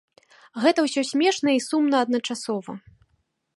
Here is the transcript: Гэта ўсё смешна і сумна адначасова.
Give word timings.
Гэта 0.63 0.79
ўсё 0.85 1.01
смешна 1.11 1.49
і 1.59 1.61
сумна 1.67 1.97
адначасова. 2.05 2.71